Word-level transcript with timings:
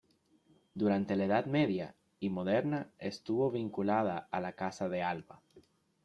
Durante 0.73 1.15
la 1.15 1.25
edad 1.25 1.45
media 1.45 1.95
y 2.19 2.31
moderna 2.31 2.89
estuvo 2.97 3.51
vinculada 3.51 4.27
a 4.31 4.41
la 4.41 4.53
Casa 4.53 4.89
de 4.89 5.03
Alba. 5.03 5.43